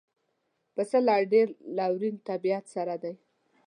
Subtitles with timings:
[0.75, 1.47] پسه له ډېر
[1.77, 3.13] لورین طبیعت سره دی.